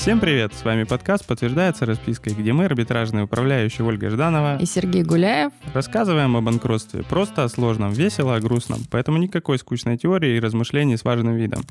[0.00, 0.54] Всем привет!
[0.54, 6.38] С вами подкаст «Подтверждается распиской», где мы, арбитражные управляющие Ольга Жданова и Сергей Гуляев, рассказываем
[6.38, 11.04] о банкротстве просто о сложном, весело о грустном, поэтому никакой скучной теории и размышлений с
[11.04, 11.64] важным видом.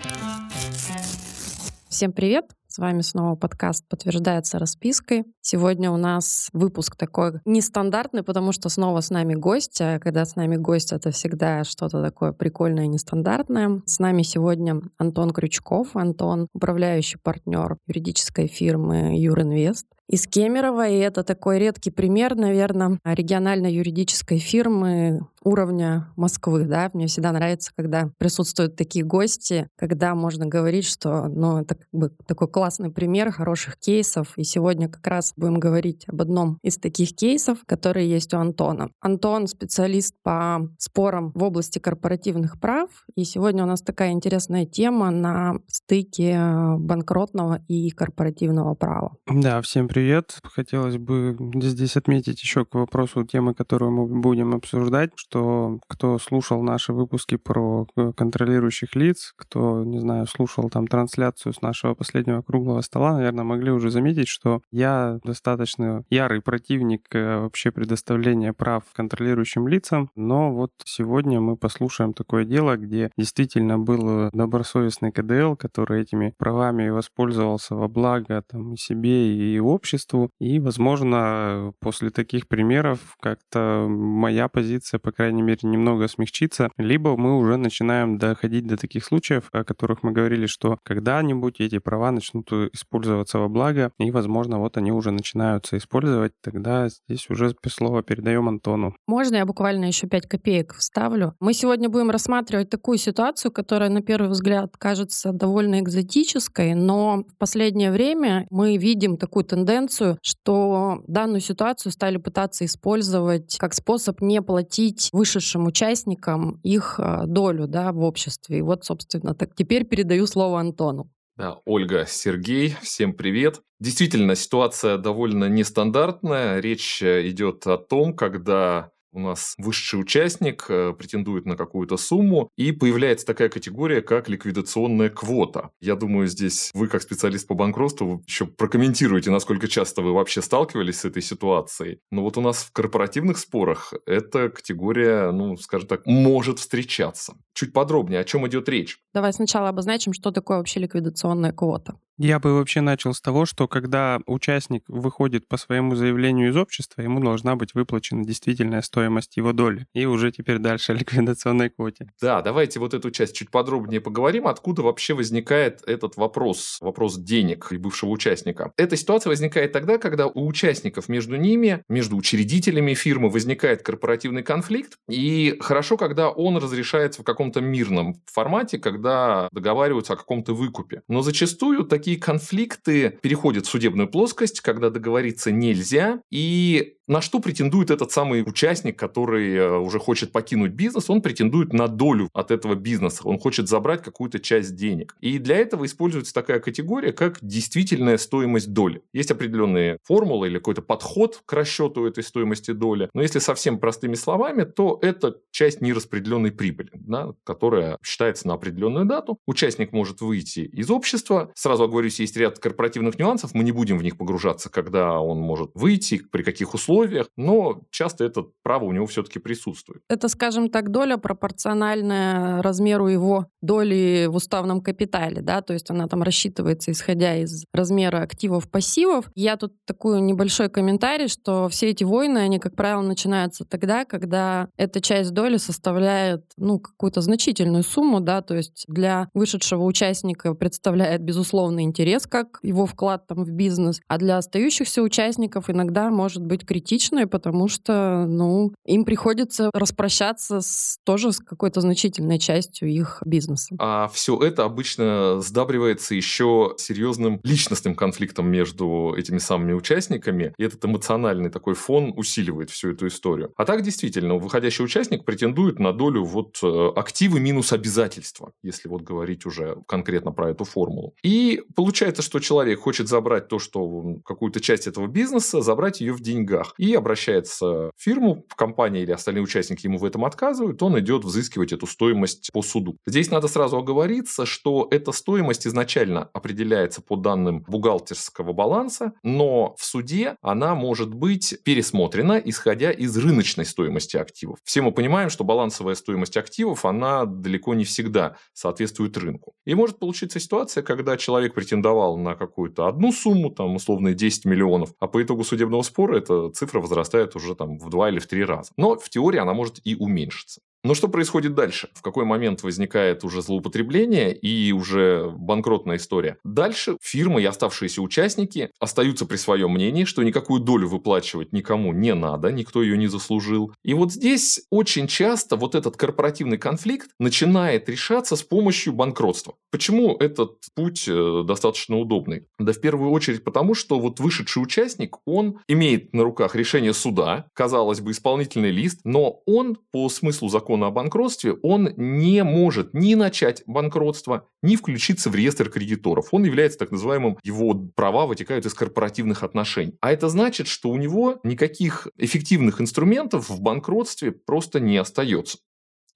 [1.90, 2.46] Всем привет!
[2.80, 5.26] Вами снова подкаст «Подтверждается распиской».
[5.42, 9.82] Сегодня у нас выпуск такой нестандартный, потому что снова с нами гость.
[9.82, 13.82] А когда с нами гость, это всегда что-то такое прикольное и нестандартное.
[13.86, 15.98] С нами сегодня Антон Крючков.
[15.98, 23.72] Антон— управляющий партнер юридической фирмы Юринвест из Кемерово, и это такой редкий пример, наверное, региональной
[23.72, 30.86] юридической фирмы уровня Москвы, да, мне всегда нравится, когда присутствуют такие гости, когда можно говорить,
[30.86, 35.60] что, ну, это как бы такой классный пример хороших кейсов, и сегодня как раз будем
[35.60, 38.90] говорить об одном из таких кейсов, которые есть у Антона.
[39.00, 45.12] Антон специалист по спорам в области корпоративных прав, и сегодня у нас такая интересная тема
[45.12, 46.38] на стыке
[46.78, 49.16] банкротного и корпоративного права.
[49.28, 50.40] Да, всем привет привет.
[50.46, 56.64] Хотелось бы здесь отметить еще к вопросу темы, которую мы будем обсуждать, что кто слушал
[56.64, 62.42] наши выпуски про э, контролирующих лиц, кто, не знаю, слушал там трансляцию с нашего последнего
[62.42, 68.84] круглого стола, наверное, могли уже заметить, что я достаточно ярый противник э, вообще предоставления прав
[68.94, 76.04] контролирующим лицам, но вот сегодня мы послушаем такое дело, где действительно был добросовестный КДЛ, который
[76.04, 80.30] этими правами воспользовался во благо там и себе, и обществу, обществу.
[80.40, 86.70] И, возможно, после таких примеров как-то моя позиция, по крайней мере, немного смягчится.
[86.78, 91.80] Либо мы уже начинаем доходить до таких случаев, о которых мы говорили, что когда-нибудь эти
[91.80, 96.34] права начнут использоваться во благо, и, возможно, вот они уже начинаются использовать.
[96.42, 98.96] Тогда здесь уже слово передаем Антону.
[99.08, 101.34] Можно я буквально еще пять копеек вставлю?
[101.40, 107.38] Мы сегодня будем рассматривать такую ситуацию, которая на первый взгляд кажется довольно экзотической, но в
[107.38, 114.22] последнее время мы видим такую тенденцию тенденцию, что данную ситуацию стали пытаться использовать как способ
[114.22, 118.60] не платить вышедшим участникам их а, долю да, в обществе.
[118.60, 121.10] И вот, собственно, так теперь передаю слово Антону.
[121.38, 123.62] Да, Ольга, Сергей, всем привет.
[123.80, 126.60] Действительно, ситуация довольно нестандартная.
[126.60, 132.50] Речь э, идет о том, когда у нас высший участник э, претендует на какую-то сумму,
[132.56, 135.72] и появляется такая категория, как ликвидационная квота.
[135.80, 141.00] Я думаю, здесь вы, как специалист по банкротству, еще прокомментируете, насколько часто вы вообще сталкивались
[141.00, 142.00] с этой ситуацией.
[142.12, 147.36] Но вот у нас в корпоративных спорах эта категория, ну, скажем так, может встречаться.
[147.54, 149.00] Чуть подробнее, о чем идет речь?
[149.14, 152.00] Давай сначала обозначим, что такое вообще ликвидационная квота.
[152.22, 157.02] Я бы вообще начал с того, что когда участник выходит по своему заявлению из общества,
[157.02, 159.88] ему должна быть выплачена действительная стоимость его доли.
[159.94, 162.10] И уже теперь дальше о ликвидационной квоте.
[162.22, 167.72] Да, давайте вот эту часть чуть подробнее поговорим, откуда вообще возникает этот вопрос, вопрос денег
[167.72, 168.74] и бывшего участника.
[168.76, 174.98] Эта ситуация возникает тогда, когда у участников между ними, между учредителями фирмы возникает корпоративный конфликт,
[175.08, 181.02] и хорошо, когда он разрешается в каком-то мирном формате, когда договариваются о каком-то выкупе.
[181.08, 187.40] Но зачастую такие такие конфликты переходят в судебную плоскость, когда договориться нельзя, и на что
[187.40, 191.10] претендует этот самый участник, который э, уже хочет покинуть бизнес?
[191.10, 193.24] Он претендует на долю от этого бизнеса.
[193.26, 195.16] Он хочет забрать какую-то часть денег.
[195.20, 199.02] И для этого используется такая категория, как действительная стоимость доли.
[199.12, 203.10] Есть определенные формулы или какой-то подход к расчету этой стоимости доли.
[203.16, 209.06] Но если совсем простыми словами, то это часть нераспределенной прибыли, да, которая считается на определенную
[209.06, 209.40] дату.
[209.48, 211.52] Участник может выйти из общества.
[211.56, 213.56] Сразу оговорюсь, есть ряд корпоративных нюансов.
[213.56, 217.82] Мы не будем в них погружаться, когда он может выйти, при каких условиях условиях, но
[217.92, 220.02] часто это право у него все-таки присутствует.
[220.10, 226.08] Это, скажем так, доля пропорциональная размеру его доли в уставном капитале, да, то есть она
[226.08, 229.26] там рассчитывается исходя из размера активов-пассивов.
[229.36, 234.70] Я тут такой небольшой комментарий, что все эти войны, они, как правило, начинаются тогда, когда
[234.78, 241.22] эта часть доли составляет, ну, какую-то значительную сумму, да, то есть для вышедшего участника представляет
[241.22, 246.66] безусловный интерес, как его вклад там в бизнес, а для остающихся участников иногда может быть
[246.66, 253.22] критичным критичные, потому что, ну, им приходится распрощаться с, тоже с какой-то значительной частью их
[253.26, 253.76] бизнеса.
[253.80, 260.84] А все это обычно сдабривается еще серьезным личностным конфликтом между этими самыми участниками, и этот
[260.84, 263.54] эмоциональный такой фон усиливает всю эту историю.
[263.56, 269.04] А так действительно, выходящий участник претендует на долю вот э, активы минус обязательства, если вот
[269.04, 271.14] говорить уже конкретно про эту формулу.
[271.24, 276.22] И получается, что человек хочет забрать то, что какую-то часть этого бизнеса, забрать ее в
[276.22, 276.74] деньгах.
[276.80, 281.26] И обращается в фирму, в компанию или остальные участники ему в этом отказывают, он идет
[281.26, 282.96] взыскивать эту стоимость по суду.
[283.06, 289.84] Здесь надо сразу оговориться, что эта стоимость изначально определяется по данным бухгалтерского баланса, но в
[289.84, 294.60] суде она может быть пересмотрена, исходя из рыночной стоимости активов.
[294.64, 299.54] Все мы понимаем, что балансовая стоимость активов, она далеко не всегда соответствует рынку.
[299.66, 304.94] И может получиться ситуация, когда человек претендовал на какую-то одну сумму, там условно 10 миллионов,
[305.02, 308.44] а по итогу судебного спора эта цифра возрастает уже там в два или в три
[308.44, 308.72] раза.
[308.78, 310.62] Но в теории она может и уменьшиться.
[310.84, 311.90] Но что происходит дальше?
[311.94, 316.38] В какой момент возникает уже злоупотребление и уже банкротная история?
[316.46, 322.14] Дальше фирмы и оставшиеся участники остаются при своем мнении, что никакую долю выплачивать никому не
[322.14, 323.74] надо, никто ее не заслужил.
[323.84, 329.56] И вот здесь очень часто вот этот корпоративный конфликт начинает решаться с помощью банкротства.
[329.72, 332.46] Почему этот путь э, достаточно удобный?
[332.58, 337.48] Да в первую очередь потому, что вот вышедший участник, он имеет на руках решение суда,
[337.54, 342.94] казалось бы, исполнительный лист, но он по смыслу закона закона о банкротстве, он не может
[342.94, 346.28] ни начать банкротство, ни включиться в реестр кредиторов.
[346.32, 349.98] Он является так называемым, его права вытекают из корпоративных отношений.
[350.00, 355.58] А это значит, что у него никаких эффективных инструментов в банкротстве просто не остается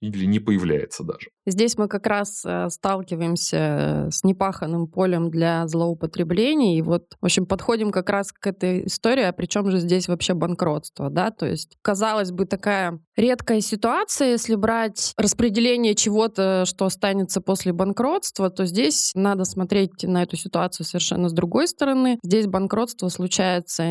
[0.08, 1.28] или не появляется даже.
[1.46, 6.78] Здесь мы как раз э, сталкиваемся с непаханным полем для злоупотреблений.
[6.78, 10.08] И вот, в общем, подходим как раз к этой истории, а при чем же здесь
[10.08, 11.30] вообще банкротство, да?
[11.30, 18.48] То есть, казалось бы, такая редкая ситуация, если брать распределение чего-то, что останется после банкротства,
[18.48, 22.18] то здесь надо смотреть на эту ситуацию совершенно с другой стороны.
[22.22, 23.84] Здесь банкротство случается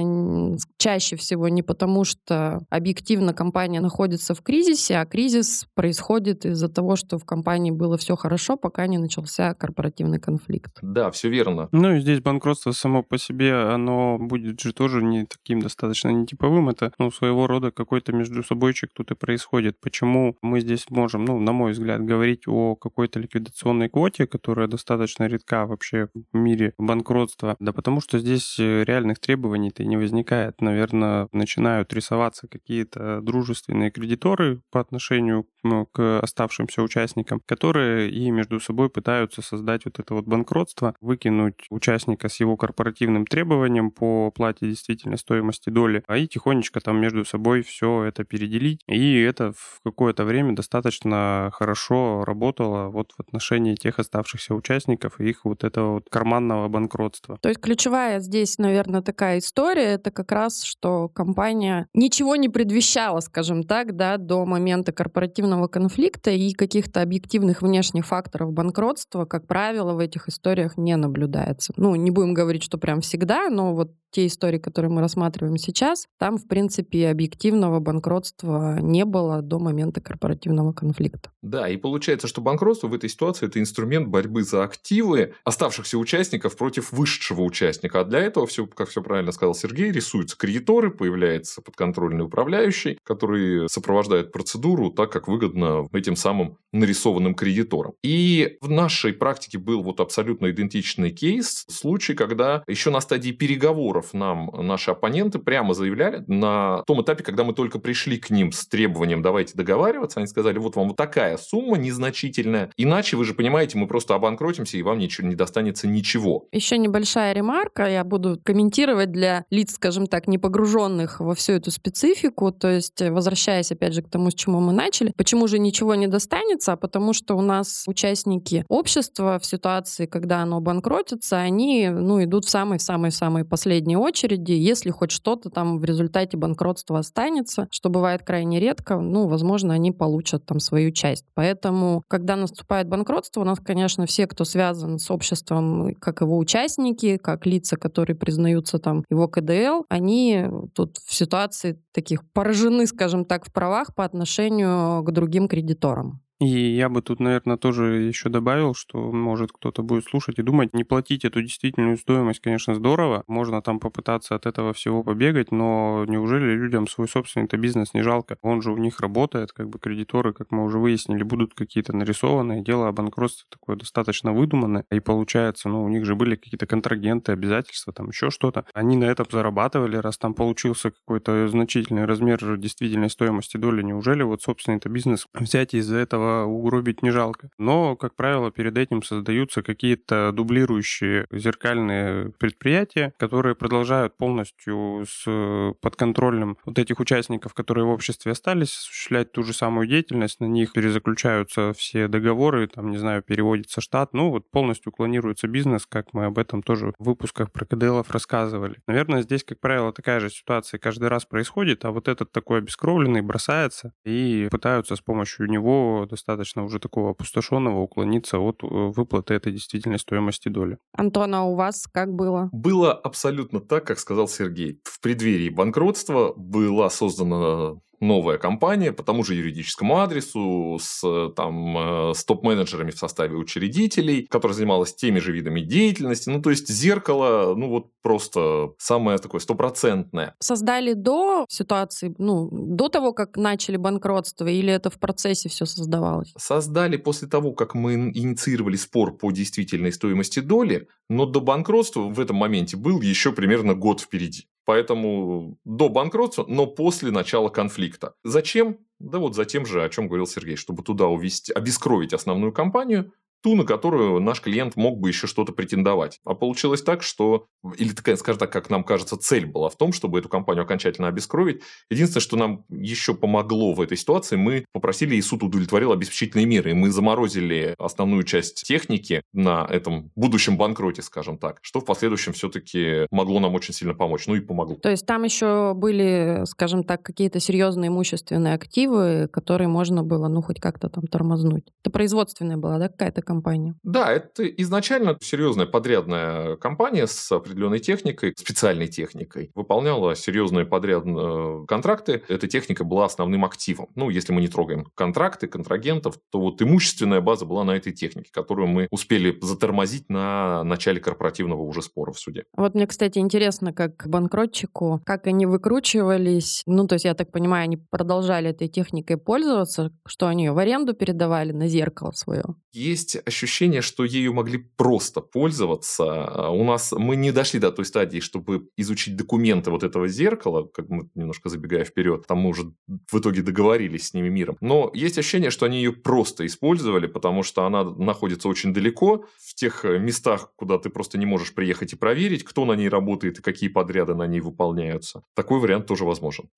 [0.78, 6.03] чаще всего не потому, что объективно компания находится в кризисе, а кризис происходит
[6.46, 10.78] из-за того, что в компании было все хорошо, пока не начался корпоративный конфликт.
[10.82, 11.70] Да, все верно.
[11.72, 16.70] Ну и здесь банкротство само по себе, оно будет же тоже не таким достаточно нетиповым.
[16.70, 19.80] Это ну, своего рода какой-то между собойчик тут и происходит.
[19.80, 25.26] Почему мы здесь можем, ну, на мой взгляд, говорить о какой-то ликвидационной квоте, которая достаточно
[25.26, 27.56] редка вообще в мире банкротства?
[27.60, 30.62] Да потому что здесь э, реальных требований-то не возникает.
[30.62, 38.60] Наверное, начинают рисоваться какие-то дружественные кредиторы по отношению ну, к оставшимся участникам, которые и между
[38.60, 44.68] собой пытаются создать вот это вот банкротство, выкинуть участника с его корпоративным требованием по плате
[44.68, 48.82] действительной стоимости доли, а и тихонечко там между собой все это переделить.
[48.88, 55.30] И это в какое-то время достаточно хорошо работало вот в отношении тех оставшихся участников и
[55.30, 57.38] их вот этого вот карманного банкротства.
[57.42, 63.20] То есть ключевая здесь, наверное, такая история, это как раз, что компания ничего не предвещала,
[63.20, 69.94] скажем так, да, до момента корпоративного конфликта и каких-то объективных внешних факторов банкротства, как правило,
[69.94, 71.74] в этих историях не наблюдается.
[71.76, 76.08] Ну, не будем говорить, что прям всегда, но вот те истории, которые мы рассматриваем сейчас,
[76.20, 81.32] там, в принципе, объективного банкротства не было до момента корпоративного конфликта.
[81.42, 86.56] Да, и получается, что банкротство в этой ситуации– это инструмент борьбы за активы оставшихся участников
[86.56, 88.02] против высшего участника.
[88.02, 93.68] А для этого, все, как все правильно сказал Сергей, рисуются кредиторы, появляется подконтрольный управляющий, который
[93.68, 97.94] сопровождает процедуру так, как выгодно этим самым нарисованным кредиторам.
[98.04, 104.03] И в нашей практике был вот абсолютно идентичный кейс, случай, когда еще на стадии переговоров
[104.04, 108.52] долларов нам наши оппоненты прямо заявляли на том этапе, когда мы только пришли к ним
[108.52, 113.34] с требованием «давайте договариваться», они сказали, вот вам вот такая сумма незначительная, иначе, вы же
[113.34, 116.46] понимаете, мы просто обанкротимся, и вам ничего, не достанется ничего.
[116.52, 121.72] Еще небольшая ремарка, я буду комментировать для лиц, скажем так, не погруженных во всю эту
[121.72, 125.96] специфику, то есть возвращаясь опять же к тому, с чему мы начали, почему же ничего
[125.96, 131.90] не достанется, а потому что у нас участники общества в ситуации, когда оно банкротится, они
[131.90, 137.68] ну, идут в самой-самой-самой последней последней очереди, если хоть что-то там в результате банкротства останется,
[137.72, 141.26] что бывает крайне редко, ну, возможно, они получат там свою часть.
[141.36, 147.18] Поэтому, когда наступает банкротство, у нас, конечно, все, кто связан с обществом, как его участники,
[147.18, 153.46] как лица, которые признаются там его КДЛ, они тут в ситуации таких поражены, скажем так,
[153.46, 156.22] в правах по отношению к другим кредиторам.
[156.44, 160.74] И я бы тут, наверное, тоже еще добавил, что может кто-то будет слушать и думать,
[160.74, 166.04] не платить эту действительную стоимость, конечно, здорово, можно там попытаться от этого всего побегать, но
[166.06, 168.38] неужели людям свой собственный-то бизнес не жалко?
[168.42, 172.62] Он же у них работает, как бы кредиторы, как мы уже выяснили, будут какие-то нарисованные,
[172.62, 177.32] дело о банкротстве такое достаточно выдуманное, и получается, ну, у них же были какие-то контрагенты,
[177.32, 178.66] обязательства, там еще что-то.
[178.74, 184.42] Они на этом зарабатывали, раз там получился какой-то значительный размер действительной стоимости доли, неужели вот
[184.42, 187.50] собственный-то бизнес взять из-за этого этого угробить не жалко.
[187.58, 196.58] Но, как правило, перед этим создаются какие-то дублирующие зеркальные предприятия, которые продолжают полностью с подконтрольным
[196.66, 201.74] вот этих участников, которые в обществе остались, осуществлять ту же самую деятельность, на них перезаключаются
[201.74, 206.38] все договоры, там, не знаю, переводится штат, ну вот полностью клонируется бизнес, как мы об
[206.38, 208.78] этом тоже в выпусках про КДЛов рассказывали.
[208.88, 213.22] Наверное, здесь, как правило, такая же ситуация каждый раз происходит, а вот этот такой обескровленный
[213.22, 219.52] бросается и пытаются с помощью него достаточно уже такого опустошенного уклониться от э, выплаты этой
[219.52, 220.78] действительной стоимости доли.
[220.96, 222.50] Антон, а у вас как было?
[222.52, 224.80] Было абсолютно так, как сказал Сергей.
[224.84, 232.14] В преддверии банкротства была создана новая компания по тому же юридическому адресу с, там, э,
[232.14, 236.30] с топ-менеджерами в составе учредителей, которая занималась теми же видами деятельности.
[236.30, 240.36] Ну, то есть зеркало, ну, вот просто самое такое стопроцентное.
[240.40, 246.34] Создали до ситуации, ну, до того, как начали банкротство, или это в процессе все создавалось?
[246.38, 252.20] Создали после того, как мы инициировали спор по действительной стоимости доли, но до банкротства в
[252.20, 254.48] этом моменте был еще примерно год впереди.
[254.66, 258.16] Поэтому до банкротства, но после начала конфликта.
[258.24, 258.80] Зачем?
[259.00, 263.12] Да вот за тем же, о чем говорил Сергей, чтобы туда увести, обескровить основную компанию,
[263.44, 266.20] ту, на которую наш клиент мог бы еще что-то претендовать.
[266.24, 267.48] А получилось так, что,
[267.78, 271.62] или скажем так, как нам кажется, цель была в том, чтобы эту компанию окончательно обескровить.
[271.92, 276.72] Единственное, что нам еще помогло в этой ситуации, мы попросили, и суд удовлетворил обеспечительные меры.
[276.72, 282.32] И мы заморозили основную часть техники на этом будущем банкроте, скажем так, что в последующем
[282.32, 284.26] все-таки могло нам очень сильно помочь.
[284.28, 284.76] Ну и помогло.
[284.76, 290.42] То есть там еще были, скажем так, какие-то серьезные имущественные активы, которые можно было, ну,
[290.42, 291.66] хоть как-то там тормознуть.
[291.84, 293.33] Это производственная была, да, какая-то компания?
[293.34, 293.76] Компания.
[293.84, 299.50] Да, это изначально серьезная подрядная компания с определенной техникой, специальной техникой.
[299.56, 302.22] Выполняла серьезные подрядные э, контракты.
[302.28, 303.88] Эта техника была основным активом.
[303.96, 308.30] Ну, если мы не трогаем контракты, контрагентов, то вот имущественная база была на этой технике,
[308.32, 312.44] которую мы успели затормозить на начале корпоративного уже спора в суде.
[312.56, 316.62] Вот мне, кстати, интересно, как банкротчику, как они выкручивались.
[316.68, 320.60] Ну, то есть, я так понимаю, они продолжали этой техникой пользоваться, что они ее в
[320.60, 322.44] аренду передавали на зеркало свое?
[322.74, 326.26] Есть ощущение, что ею могли просто пользоваться.
[326.26, 330.66] А у нас мы не дошли до той стадии, чтобы изучить документы вот этого зеркала,
[330.66, 332.74] как мы немножко забегая вперед, там мы уже
[333.12, 334.58] в итоге договорились с ними миром.
[334.62, 339.56] Но есть ощущение, что они ее просто использовали, потому что она находится очень далеко, в
[339.56, 343.40] тех э, местах, куда ты просто не можешь приехать и проверить, кто на ней работает
[343.40, 345.24] и какие подряды на ней выполняются.
[345.36, 346.50] Такой вариант тоже возможен.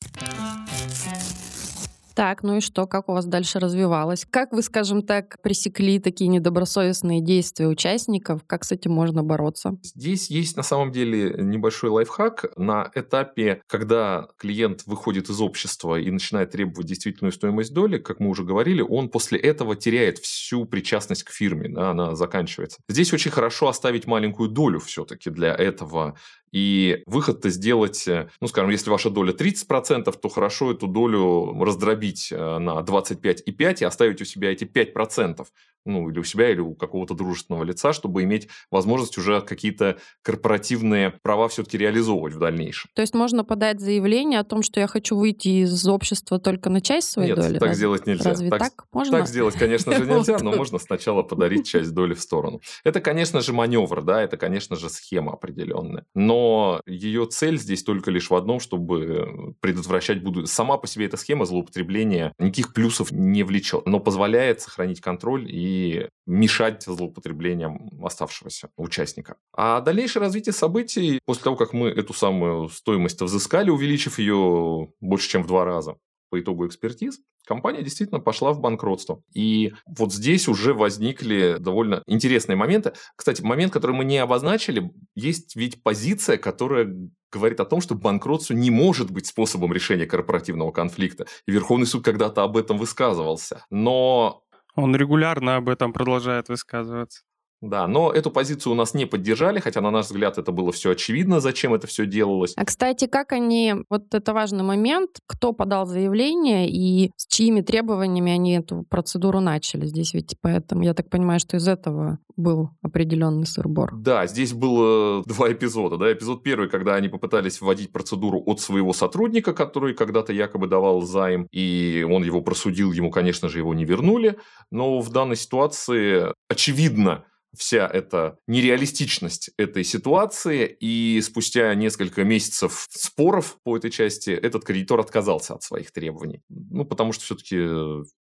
[2.16, 4.26] Так, ну и что, как у вас дальше развивалось?
[4.30, 8.42] Как вы, скажем так, пресекли такие недобросовестные действия участников?
[8.48, 9.78] Как с этим можно бороться?
[9.84, 12.54] Здесь есть на самом деле небольшой лайфхак.
[12.56, 18.30] На этапе, когда клиент выходит из общества и начинает требовать действительную стоимость доли, как мы
[18.30, 22.80] уже говорили, он после этого теряет всю причастность к фирме, да, она заканчивается.
[22.88, 26.16] Здесь очень хорошо оставить маленькую долю все-таки для этого
[26.56, 32.32] и выход-то сделать, э, ну, скажем, если ваша доля 30%, то хорошо эту долю раздробить
[32.32, 35.46] э, на 25,5 и оставить у себя эти 5%
[35.86, 41.12] ну, или у себя, или у какого-то дружественного лица, чтобы иметь возможность уже какие-то корпоративные
[41.22, 42.90] права все-таки реализовывать в дальнейшем.
[42.96, 46.82] То есть можно подать заявление о том, что я хочу выйти из общества только на
[46.82, 47.54] часть своей Нет, доли?
[47.54, 47.76] так Разве?
[47.76, 48.32] сделать нельзя.
[48.32, 49.20] Разве так, так можно?
[49.20, 52.62] Так сделать, конечно же, нельзя, но можно сначала подарить часть доли в сторону.
[52.84, 56.06] Это, конечно же, маневр, да, это, конечно же, схема определенная.
[56.16, 56.45] Но
[56.86, 60.48] ее цель здесь только лишь в одном, чтобы предотвращать буду.
[60.48, 66.10] Сама по себе эта схема злоупотребления никаких плюсов не влечет, но позволяет сохранить контроль и
[66.25, 69.38] мешать злоупотреблениям оставшегося участника.
[69.54, 75.30] А дальнейшее развитие событий, после того, как мы эту самую стоимость взыскали, увеличив ее больше,
[75.30, 75.98] чем в два раза,
[76.29, 79.22] по итогу экспертиз, компания действительно пошла в банкротство.
[79.34, 82.94] И вот здесь уже возникли довольно интересные моменты.
[83.15, 86.94] Кстати, момент, который мы не обозначили, есть ведь позиция, которая
[87.32, 91.25] говорит о том, что банкротство не может быть способом решения корпоративного конфликта.
[91.48, 93.65] И Верховный суд когда-то об этом высказывался.
[93.70, 94.41] Но
[94.75, 97.24] он регулярно об этом продолжает высказываться.
[97.66, 100.92] Да, но эту позицию у нас не поддержали, хотя, на наш взгляд, это было все
[100.92, 102.54] очевидно, зачем это все делалось.
[102.56, 108.32] А, кстати, как они, вот это важный момент, кто подал заявление и с чьими требованиями
[108.32, 113.48] они эту процедуру начали здесь ведь, поэтому я так понимаю, что из этого был определенный
[113.48, 113.96] сырбор.
[113.96, 118.94] Да, здесь было два эпизода, да, эпизод первый, когда они попытались вводить процедуру от своего
[118.94, 123.86] сотрудника, который когда-то якобы давал займ, и он его просудил, ему, конечно же, его не
[123.86, 124.38] вернули,
[124.70, 127.26] но в данной ситуации очевидно,
[127.58, 135.00] вся эта нереалистичность этой ситуации, и спустя несколько месяцев споров по этой части этот кредитор
[135.00, 136.42] отказался от своих требований.
[136.50, 137.58] Ну, потому что все-таки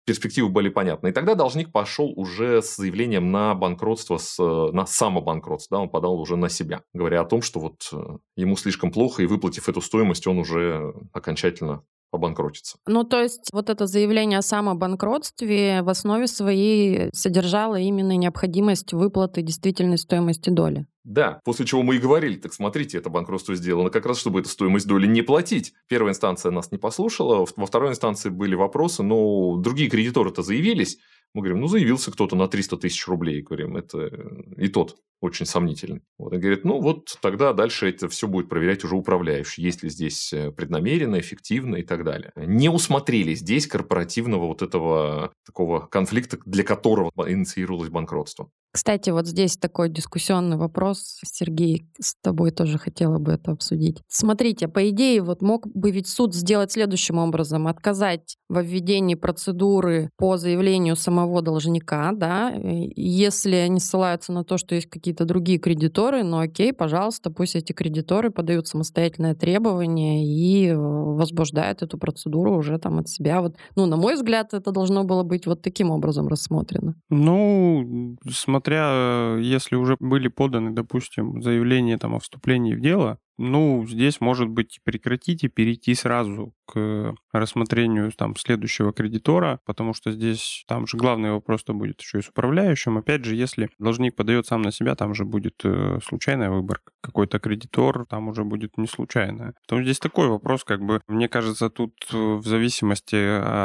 [0.08, 1.10] перспективы были понятны.
[1.10, 5.78] И тогда должник пошел уже с заявлением на банкротство, с, на самобанкротство.
[5.78, 9.22] Да, он подал уже на себя, говоря о том, что вот э, ему слишком плохо,
[9.22, 12.78] и выплатив эту стоимость, он уже окончательно обанкротиться.
[12.88, 19.42] Ну, то есть вот это заявление о самобанкротстве в основе своей содержало именно необходимость выплаты
[19.42, 20.86] действительной стоимости доли.
[21.08, 24.50] Да, после чего мы и говорили, так смотрите, это банкротство сделано как раз, чтобы эту
[24.50, 25.74] стоимость доли не платить.
[25.88, 30.98] Первая инстанция нас не послушала, во второй инстанции были вопросы, но другие кредиторы-то заявились,
[31.34, 33.42] мы говорим, ну, заявился кто-то на 300 тысяч рублей.
[33.42, 34.12] Говорим, это
[34.58, 36.02] и тот очень сомнительный.
[36.18, 39.90] Вот, и говорит, ну, вот тогда дальше это все будет проверять уже управляющий, есть ли
[39.90, 42.32] здесь э, преднамеренно, эффективно и так далее.
[42.36, 48.50] Не усмотрели здесь корпоративного вот этого такого конфликта, для которого инициировалось банкротство.
[48.78, 54.04] Кстати, вот здесь такой дискуссионный вопрос, Сергей, с тобой тоже хотела бы это обсудить.
[54.08, 60.12] Смотрите, по идее, вот мог бы ведь суд сделать следующим образом, отказать во введении процедуры
[60.16, 66.24] по заявлению самого должника, да, если они ссылаются на то, что есть какие-то другие кредиторы,
[66.24, 73.00] ну окей, пожалуйста, пусть эти кредиторы подают самостоятельное требование и возбуждают эту процедуру уже там
[73.00, 73.42] от себя.
[73.42, 76.96] Вот, ну, на мой взгляд, это должно было быть вот таким образом рассмотрено.
[77.10, 84.20] Ну, смотря, если уже были поданы, допустим, заявления там о вступлении в дело, ну, здесь,
[84.20, 90.88] может быть, прекратить и перейти сразу к рассмотрению там следующего кредитора, потому что здесь там
[90.88, 92.98] же главный вопрос-то будет еще и с управляющим.
[92.98, 96.92] Опять же, если должник подает сам на себя, там же будет э, случайная выборка.
[97.02, 99.54] Какой-то кредитор там уже будет не случайная.
[99.62, 103.16] Поэтому здесь такой вопрос, как бы, мне кажется, тут э, в зависимости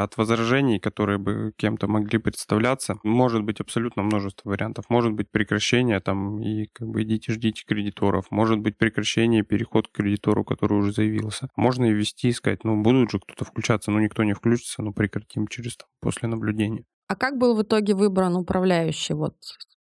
[0.03, 4.85] от возражений, которые бы кем-то могли представляться, может быть абсолютно множество вариантов.
[4.89, 8.27] Может быть прекращение там и как бы идите ждите кредиторов.
[8.29, 11.47] Может быть прекращение перехода переход к кредитору, который уже заявился.
[11.55, 14.93] Можно и ввести, и сказать, ну, будут же кто-то включаться, но никто не включится, ну,
[14.93, 16.83] прекратим через там, после наблюдения.
[17.07, 19.35] А как был в итоге выбран управляющий вот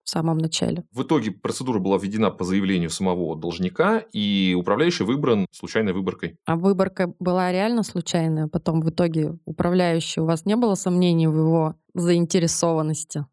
[0.04, 0.86] в самом начале.
[0.94, 6.38] В итоге процедура была введена по заявлению самого должника, и управляющий выбран случайной выборкой.
[6.46, 8.48] А выборка была реально случайная?
[8.48, 13.26] Потом в итоге управляющий, у вас не было сомнений в его заинтересованности?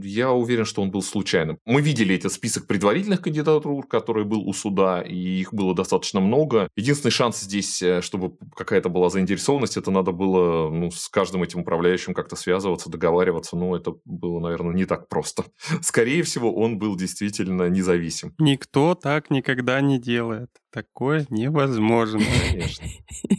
[0.00, 1.58] Я уверен, что он был случайным.
[1.64, 6.68] Мы видели этот список предварительных кандидатур, который был у суда, и их было достаточно много.
[6.76, 11.60] Единственный шанс здесь, э, чтобы какая-то была заинтересованность, это надо было ну, с каждым этим
[11.60, 13.56] управляющим как-то связываться, договариваться.
[13.56, 15.44] Но это было, наверное, не так просто.
[15.82, 18.34] Скорее всего, он был действительно независим.
[18.38, 20.50] Никто так никогда не делает.
[20.76, 22.20] Такое невозможно.
[22.50, 22.86] Конечно.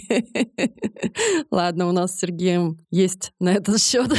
[1.52, 4.10] Ладно, у нас с Сергеем есть на этот счет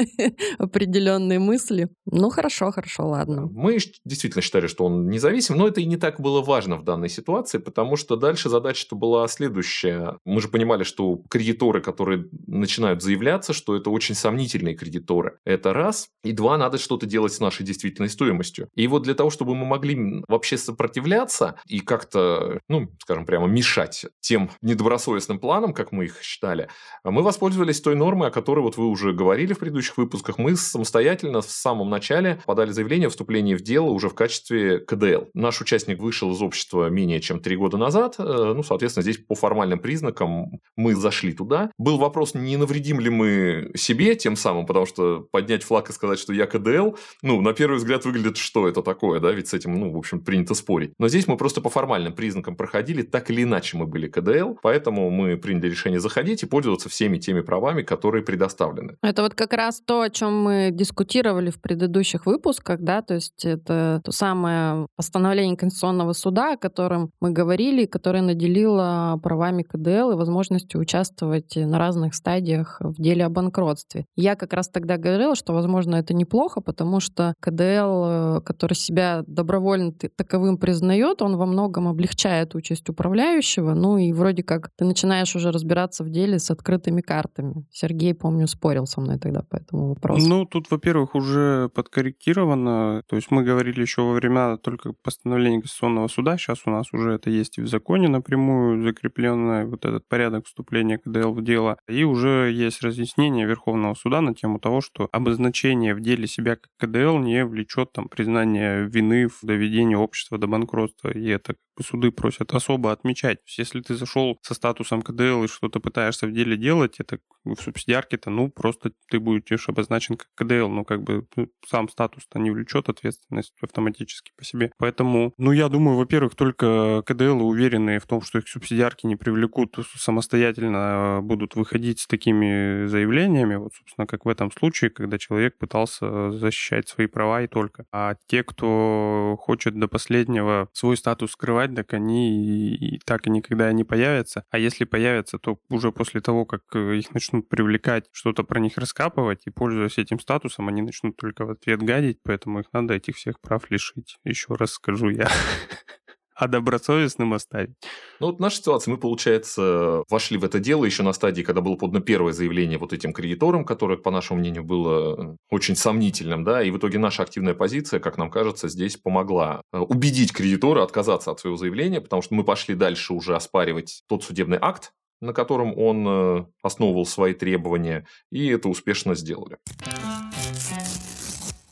[0.58, 1.88] определенные мысли.
[2.06, 3.48] Ну, хорошо, хорошо, ладно.
[3.50, 7.08] Мы действительно считали, что он независим, но это и не так было важно в данной
[7.08, 10.18] ситуации, потому что дальше задача-то была следующая.
[10.24, 15.38] Мы же понимали, что кредиторы, которые начинают заявляться, что это очень сомнительные кредиторы.
[15.44, 16.08] Это раз.
[16.22, 18.68] И два, надо что-то делать с нашей действительной стоимостью.
[18.76, 24.06] И вот для того, чтобы мы могли вообще сопротивляться и как-то ну, скажем прямо, мешать
[24.20, 26.68] тем недобросовестным планам, как мы их считали,
[27.04, 30.38] мы воспользовались той нормой, о которой вот вы уже говорили в предыдущих выпусках.
[30.38, 35.30] Мы самостоятельно в самом начале подали заявление о вступлении в дело уже в качестве КДЛ.
[35.34, 38.16] Наш участник вышел из общества менее чем три года назад.
[38.18, 41.70] Э, ну, соответственно, здесь по формальным признакам мы зашли туда.
[41.78, 46.18] Был вопрос, не навредим ли мы себе тем самым, потому что поднять флаг и сказать,
[46.18, 49.78] что я КДЛ, ну, на первый взгляд выглядит, что это такое, да, ведь с этим,
[49.78, 50.92] ну, в общем, принято спорить.
[50.98, 54.58] Но здесь мы просто по формальным признакам рынком проходили, так или иначе мы были КДЛ,
[54.62, 58.96] поэтому мы приняли решение заходить и пользоваться всеми теми правами, которые предоставлены.
[59.02, 63.44] Это вот как раз то, о чем мы дискутировали в предыдущих выпусках, да, то есть
[63.44, 70.16] это то самое постановление Конституционного суда, о котором мы говорили, которое наделило правами КДЛ и
[70.16, 74.04] возможностью участвовать на разных стадиях в деле о банкротстве.
[74.16, 79.22] Я как раз тогда говорила, что, возможно, это неплохо, потому что КДЛ, э, который себя
[79.26, 84.84] добровольно таковым признает, он во многом облегчает облегчает участь управляющего, ну и вроде как ты
[84.84, 87.66] начинаешь уже разбираться в деле с открытыми картами.
[87.70, 90.28] Сергей, помню, спорил со мной тогда по этому вопросу.
[90.28, 96.08] Ну, тут, во-первых, уже подкорректировано, то есть мы говорили еще во время только постановления Конституционного
[96.08, 100.46] суда, сейчас у нас уже это есть и в законе напрямую закрепленный вот этот порядок
[100.46, 105.94] вступления КДЛ в дело, и уже есть разъяснение Верховного суда на тему того, что обозначение
[105.94, 111.10] в деле себя как КДЛ не влечет там признание вины в доведении общества до банкротства,
[111.10, 113.38] и это суды просят особо отмечать.
[113.58, 118.30] Если ты зашел со статусом КДЛ и что-то пытаешься в деле делать, это в субсидиарке-то,
[118.30, 122.88] ну, просто ты будешь обозначен как КДЛ, но как бы ну, сам статус-то не влечет
[122.88, 124.72] ответственность автоматически по себе.
[124.78, 129.76] Поэтому, ну, я думаю, во-первых, только КДЛ уверенные в том, что их субсидиарки не привлекут,
[129.96, 136.32] самостоятельно будут выходить с такими заявлениями, вот, собственно, как в этом случае, когда человек пытался
[136.32, 137.86] защищать свои права и только.
[137.92, 143.72] А те, кто хочет до последнего свой статус скрывать, так они и так и никогда
[143.72, 144.44] не появятся.
[144.50, 149.42] А если появятся, то уже после того, как их начнут привлекать, что-то про них раскапывать,
[149.46, 153.40] и пользуясь этим статусом, они начнут только в ответ гадить, поэтому их надо этих всех
[153.40, 154.18] прав лишить.
[154.24, 155.28] Еще раз скажу я.
[156.40, 157.70] а добросовестным оставить.
[158.18, 161.76] Ну вот наша ситуация, мы, получается, вошли в это дело еще на стадии, когда было
[161.76, 166.70] подано первое заявление вот этим кредиторам, которое, по нашему мнению, было очень сомнительным, да, и
[166.70, 171.40] в итоге наша активная позиция, как нам кажется, здесь помогла э, убедить кредитора отказаться от
[171.40, 176.06] своего заявления, потому что мы пошли дальше уже оспаривать тот судебный акт, на котором он
[176.08, 179.58] э, основывал свои требования, и это успешно сделали.